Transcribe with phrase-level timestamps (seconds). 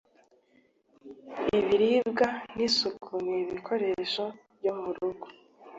[1.59, 4.23] ibiribwa n'isuku y'ibikoresho
[4.57, 5.27] byo mu rugo,